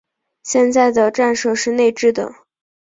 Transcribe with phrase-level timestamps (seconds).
[0.41, 2.33] 现在的站舍是内置的。